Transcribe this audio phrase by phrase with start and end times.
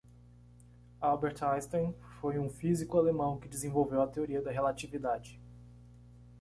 [0.99, 5.39] Albert Einstein foi um físico alemão que desenvolveu a Teoria da Relatividade.